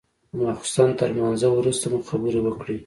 [0.31, 2.77] د ماخستن تر لمانځه وروسته مو خبرې وكړې.